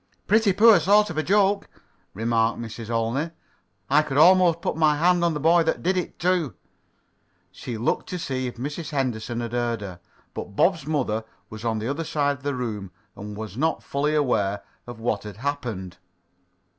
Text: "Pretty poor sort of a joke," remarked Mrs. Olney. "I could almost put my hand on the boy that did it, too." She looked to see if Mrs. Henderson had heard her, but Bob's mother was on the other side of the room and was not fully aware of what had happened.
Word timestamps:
"Pretty 0.25 0.51
poor 0.51 0.79
sort 0.79 1.11
of 1.11 1.17
a 1.19 1.21
joke," 1.21 1.69
remarked 2.15 2.59
Mrs. 2.59 2.89
Olney. 2.89 3.29
"I 3.87 4.01
could 4.01 4.17
almost 4.17 4.59
put 4.63 4.75
my 4.75 4.95
hand 4.97 5.23
on 5.23 5.35
the 5.35 5.39
boy 5.39 5.61
that 5.61 5.83
did 5.83 5.95
it, 5.95 6.17
too." 6.17 6.55
She 7.51 7.77
looked 7.77 8.09
to 8.09 8.17
see 8.17 8.47
if 8.47 8.55
Mrs. 8.57 8.89
Henderson 8.89 9.41
had 9.41 9.51
heard 9.51 9.81
her, 9.81 9.99
but 10.33 10.55
Bob's 10.55 10.87
mother 10.87 11.23
was 11.51 11.63
on 11.63 11.77
the 11.77 11.87
other 11.87 12.03
side 12.03 12.37
of 12.37 12.41
the 12.43 12.55
room 12.55 12.89
and 13.15 13.37
was 13.37 13.55
not 13.55 13.83
fully 13.83 14.15
aware 14.15 14.63
of 14.87 14.99
what 14.99 15.21
had 15.21 15.37
happened. 15.37 15.99